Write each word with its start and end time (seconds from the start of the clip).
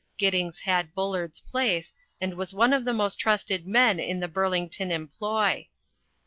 Giddings 0.17 0.61
had 0.61 0.95
Bullard's 0.95 1.41
place, 1.41 1.93
and 2.19 2.33
was 2.33 2.55
one 2.55 2.73
of 2.73 2.85
the 2.85 2.91
most 2.91 3.19
trusted 3.19 3.67
men 3.67 3.99
in 3.99 4.19
the 4.19 4.27
Burlington 4.27 4.89
employ. 4.89 5.67